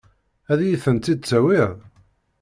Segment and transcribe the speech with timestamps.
[0.51, 1.73] Ad iyi-tent-id-tawiḍ?